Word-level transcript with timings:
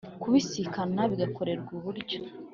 Kubisikana 0.21 1.01
bigakorerwa 1.11 1.69
iburyo 1.77 2.17